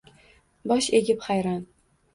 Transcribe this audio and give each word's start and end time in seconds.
Bosh 0.73 0.89
egib 1.03 1.23
hayron 1.29 1.65